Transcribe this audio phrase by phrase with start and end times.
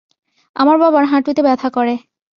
[0.55, 1.93] আমার বাবার হাঁটুতে ব্যথা করে।